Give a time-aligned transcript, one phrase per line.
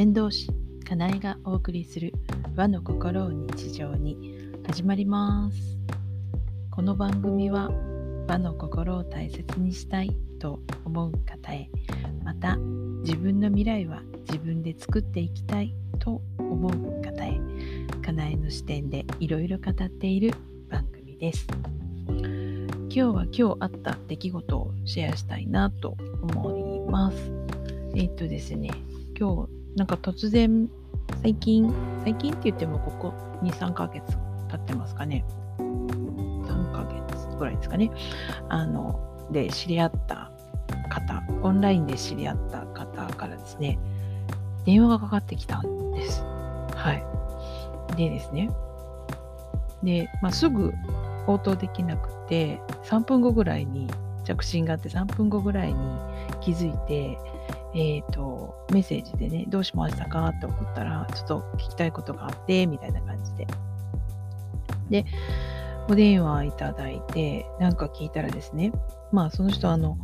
[0.00, 0.48] 先導師
[0.88, 2.14] かなえがお送りする
[2.56, 4.34] 和の心を日常に
[4.66, 5.58] 始まります。
[6.70, 7.70] この番組は
[8.26, 11.68] 和の心を大切にしたいと思う方へ
[12.24, 12.56] また
[13.02, 17.38] 自分の未来は自分で作っていきたいと思う方へ
[18.02, 20.32] かなえの視点でいろいろ語っている
[20.70, 21.46] 番組です。
[22.08, 27.30] 今日は今日あった出来事をシェアしたいなと思います。
[27.94, 28.70] えっ、とですね
[29.14, 30.68] 今日なんか突然、
[31.22, 31.72] 最近、
[32.04, 34.04] 最近って言ってもここ2、3ヶ月
[34.50, 35.24] 経ってますかね。
[35.56, 37.90] 3ヶ月ぐらいですかね。
[38.50, 39.00] あの、
[39.32, 40.30] で知り合った
[40.90, 43.78] 方、オンラインで知り合った方からですね、
[44.66, 46.22] 電話がかかってきたんです。
[46.74, 47.96] はい。
[47.96, 48.50] でですね、
[49.82, 50.74] で、まあ、すぐ
[51.26, 53.88] 応答できなくて、3分後ぐらいに
[54.24, 55.80] 着信があって3分後ぐらいに
[56.42, 57.16] 気づいて、
[57.74, 63.46] えっ、ー、と、メッセージでね、どうしましたかって送ったら、ちょっと聞きたいことがあって、みたいな感じで。
[64.90, 65.04] で、
[65.88, 68.72] お電話いただいて、なんか聞いたらですね、
[69.12, 69.96] まあ、その人、あの、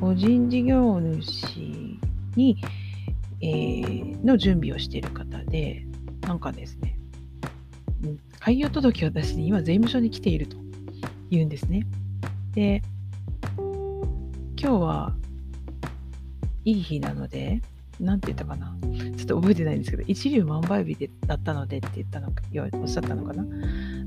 [0.00, 1.98] 個人事業主
[2.36, 2.62] に、
[3.40, 5.86] えー、の準備をしている方で、
[6.22, 6.98] なんかですね、
[8.38, 10.56] 開業届を出しに今税務署に来ていると
[11.30, 11.86] 言うんですね。
[12.54, 12.82] で、
[13.56, 15.16] 今日は
[16.64, 17.60] いい日なので、
[18.00, 18.76] なんて言ったかな。
[19.16, 23.44] ちょっと覚えてないんですけど、一粒万倍日でだったのでって言ったのか、おっしゃったのかな。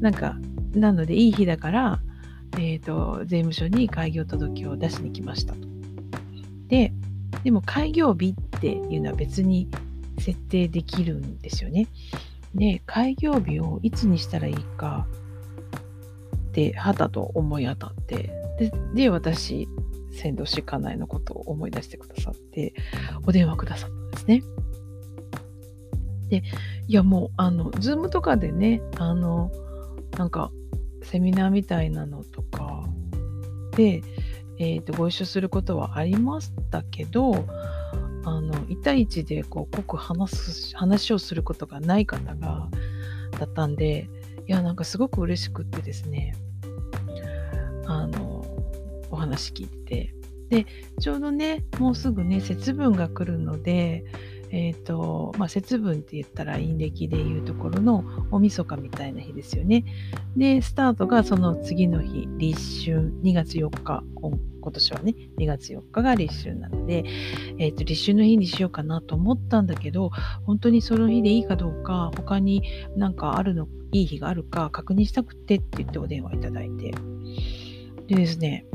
[0.00, 0.36] なんか、
[0.74, 2.00] なのでいい日だから、
[2.58, 5.60] えっ、ー、と、税務署に開業届を出しに来ましたと。
[6.68, 6.92] で、
[7.42, 9.68] でも開業日っていうのは別に
[10.18, 11.88] 設定できるんですよね。
[12.54, 15.06] で、開業日をいつにしたらいいか
[16.36, 19.68] ってはたと思い当たって、で、で私、
[20.14, 22.74] 先導しかないのことを思い出してくださって、
[23.26, 24.42] お電話くださったんですね。
[26.28, 26.42] で、
[26.88, 29.50] いやもう、あの、ズームとかでね、あの、
[30.16, 30.50] なんか、
[31.02, 32.84] セミナーみたいなのとか
[33.76, 34.02] で、
[34.58, 37.44] えーと、ご一緒することはありましたけど、
[38.26, 42.68] あの1対1でこう濃く話す話をすることがない方が
[43.38, 44.08] だったんで
[44.46, 46.34] いやなんかすごく嬉しくってですね
[47.86, 48.23] あの
[49.14, 50.14] お話聞いて
[50.50, 50.66] で
[51.00, 54.04] ちょうどねもうすぐね節分が来るので
[54.56, 59.84] えーとまあ、節分って言ったら陰暦でいうところの大晦日みたいな日ですよね。
[60.36, 67.04] で、スタートがその次の日、立春、2月4日、今年はね、2月4日が立春なので、
[67.58, 70.10] えーと、立春の日にしようかなと思ったんだけど、
[70.44, 72.62] 本当にその日でいいかどうか、他に
[72.96, 76.94] なんかあるの、いい日があるか確認したくてって言ってお電話いただいて。
[78.06, 78.66] でですね、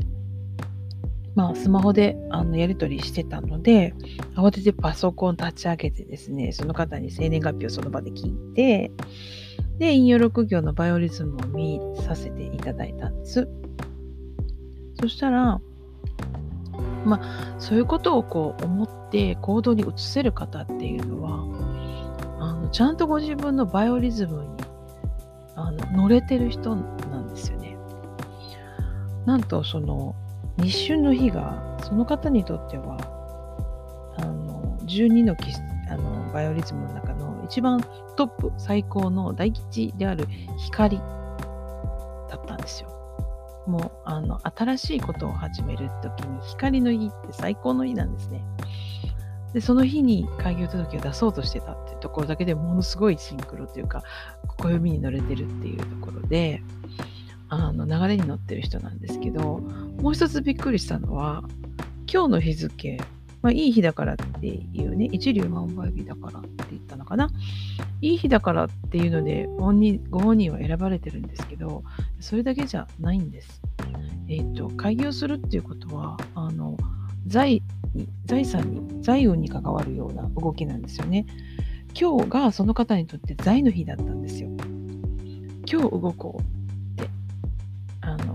[1.34, 3.94] まあ、スマホであのやり取りしてたので、
[4.34, 8.90] 慌ててパソコン立ち上げてですね、その方に生年月日をその場で聞いて、
[9.78, 13.48] で、引用6行のバイオリズムを見させていただいたんです。
[15.00, 15.60] そしたら、
[17.04, 21.40] まあ、そういうことをこう思って行動に移せる方っていうのは、
[22.40, 24.48] あのちゃんとご自分のバイオリズムに
[25.54, 27.78] あの乗れてる人なんですよね。
[29.24, 30.14] なんとその
[30.62, 32.96] 日春の日がその方にとっては
[34.16, 35.36] あの12の
[35.90, 37.80] あのバイオリズムの中の一番
[38.16, 40.26] トップ最高の大吉である
[40.58, 41.04] 光だ
[42.36, 42.90] ったんですよ。
[43.66, 48.44] もうあの新しいことを始める時に光の日って最高の日なんですね。
[49.52, 54.02] でその日に開業届を出そうとしてたっていうところだけでものすごいシンクロというか
[54.46, 56.62] 暦に乗れてるっていうところで
[57.48, 59.60] あの流れに乗ってる人なんですけど
[60.00, 61.44] もう一つびっくりしたのは
[62.10, 62.98] 今日の日付、
[63.42, 67.30] まあ、いい日だからっていうね一粒万倍日だからって言ったのかな
[68.00, 69.46] いい日だからっていうので
[70.10, 71.84] ご本人は選ばれてるんですけど
[72.18, 73.60] それだけじゃないんです。
[74.28, 76.78] えっ、ー、と開業するっていうことはあの
[77.26, 77.62] 財
[77.94, 81.26] に財産に財運に関わるような動きなんですよね。
[82.00, 84.48] 今日がその方にとって財の日だったんですよ。
[85.70, 86.60] 今日動こう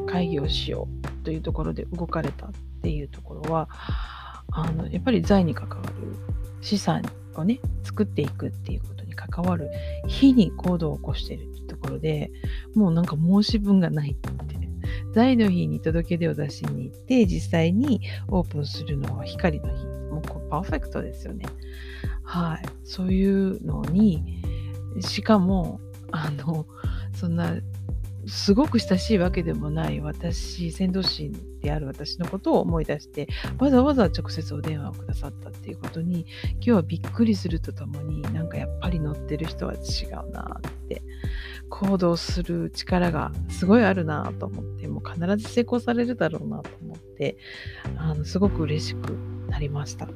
[0.06, 2.52] 会議をしようというところで動かれたっ
[2.82, 3.68] ていうところは
[4.52, 6.16] あのやっぱり財に関わる
[6.62, 7.02] 資産
[7.36, 9.70] をね作っていくっていうことに関わる
[10.08, 12.32] 日に行動を起こしてるってところで
[12.76, 14.46] もうなんか申し分がないって。
[15.16, 19.86] 財の日に届け出を出しに行って実際にオープンするのは光の日。
[19.86, 21.46] もうパーフェクトですよね。
[22.24, 22.66] はい。
[22.84, 24.42] そういうのに
[25.00, 25.80] しかも
[26.12, 26.66] あの
[27.14, 27.56] そんな
[28.28, 31.32] すごく親しいわけでもない私先導士
[31.62, 33.28] である私のことを思い出して
[33.60, 41.02] わざわざ直接お電話をくださったっていうことに今日はびっくりするとともになんかやっぱり乗ってる人は違うなって
[41.70, 47.38] 行動する力がすごいあるなと思ってもう必ず成功されるだろうなと思って
[47.98, 49.12] あのすごく嬉しく
[49.50, 50.08] なりました。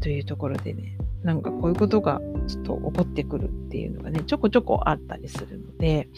[0.00, 6.08] というところでねなんかこういうことがちょっと起こってくるっていうのがね、ちょこちょこあったりするので、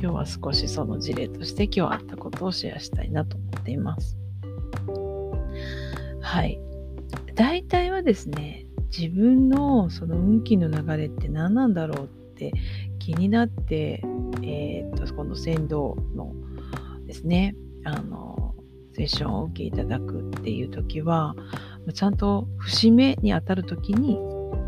[0.00, 4.16] 今日は少しその事例として今日あったことをシェアしたいなと思っています。
[6.20, 6.58] はい。
[7.34, 8.66] 大体はですね、
[8.96, 12.52] 自分のその運気の流れって何なんだろうって
[12.98, 14.02] 気になって、
[14.42, 16.32] えー、っと、この先導の
[17.06, 17.54] ですね、
[17.84, 18.54] あの、
[18.94, 21.34] セッションを受けいただくっていう時は、
[21.92, 24.18] ちゃんと節目に当たる時に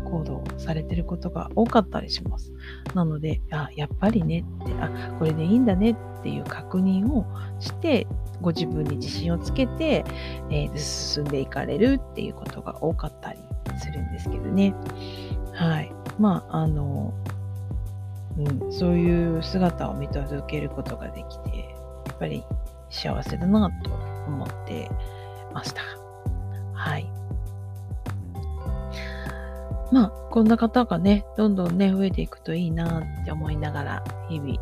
[0.09, 2.53] 行動されてることが多かったりします。
[2.95, 7.25] なので、あ、やっぱりねって、あ、これでいいんだねっていう確認を
[7.59, 8.07] して、
[8.41, 10.05] ご自分に自信をつけて、
[10.49, 13.39] えー、進んでいかれるっていうことが多かったり
[13.79, 14.73] するんですけどね。
[15.53, 15.91] はい。
[16.19, 17.13] まあ、あの、
[18.37, 21.75] うん、そういう姿を見届けることができて、
[22.07, 22.43] やっぱり
[22.89, 23.91] 幸せだなと
[24.27, 24.89] 思って
[25.53, 25.96] ました。
[29.91, 34.57] まあ、こんな方がね、どんどんね、増えていくといいなって思いながら、日々、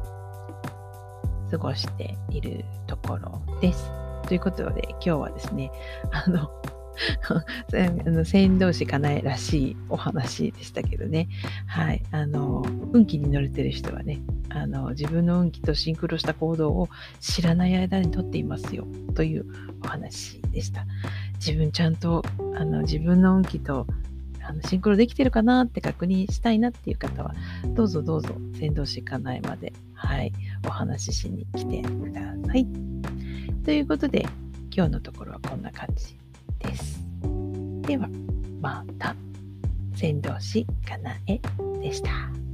[1.50, 3.92] 過ごしているところです。
[4.28, 5.72] ということで、今日はですね、
[6.12, 6.50] あの、
[8.26, 11.28] 先導士かなえらしいお話でしたけどね。
[11.68, 12.04] はい。
[12.12, 12.64] あの、
[12.94, 16.90] 運気に乗れてる人はね、あの、自分の運気とシンクロした行動を
[17.20, 19.46] 知らない間にとっていますよ、という
[19.84, 20.86] お話でした。
[21.34, 22.24] 自分ちゃんと、
[22.56, 23.88] あの、自分の運気と
[24.48, 27.34] あのシンクロできてるかなって確認したいなっていう方は、
[27.74, 30.32] どうぞどうぞ、先導しかないまで、はい、
[30.66, 32.68] お話ししに来てください。
[33.64, 34.26] ということで、
[34.76, 36.18] 今日のところはこんな感じ
[36.60, 37.02] です。
[37.82, 38.08] では、
[38.62, 39.16] また、
[39.96, 41.40] 先導しかなえ
[41.82, 42.45] でした。